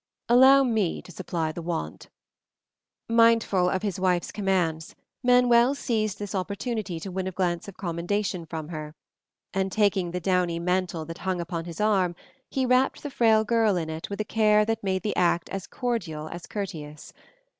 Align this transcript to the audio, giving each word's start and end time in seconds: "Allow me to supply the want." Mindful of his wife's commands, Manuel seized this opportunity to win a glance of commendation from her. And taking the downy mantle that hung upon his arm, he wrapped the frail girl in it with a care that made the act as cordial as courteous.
"Allow 0.27 0.63
me 0.63 0.99
to 1.03 1.11
supply 1.11 1.51
the 1.51 1.61
want." 1.61 2.09
Mindful 3.07 3.69
of 3.69 3.83
his 3.83 3.99
wife's 3.99 4.31
commands, 4.31 4.95
Manuel 5.21 5.75
seized 5.75 6.17
this 6.17 6.33
opportunity 6.33 6.99
to 6.99 7.11
win 7.11 7.27
a 7.27 7.31
glance 7.31 7.67
of 7.67 7.77
commendation 7.77 8.47
from 8.47 8.69
her. 8.69 8.95
And 9.53 9.71
taking 9.71 10.09
the 10.09 10.19
downy 10.19 10.57
mantle 10.57 11.05
that 11.05 11.19
hung 11.19 11.39
upon 11.39 11.65
his 11.65 11.79
arm, 11.79 12.15
he 12.49 12.65
wrapped 12.65 13.03
the 13.03 13.11
frail 13.11 13.43
girl 13.43 13.77
in 13.77 13.91
it 13.91 14.09
with 14.09 14.19
a 14.19 14.25
care 14.25 14.65
that 14.65 14.83
made 14.83 15.03
the 15.03 15.15
act 15.15 15.49
as 15.51 15.67
cordial 15.67 16.27
as 16.29 16.47
courteous. 16.47 17.13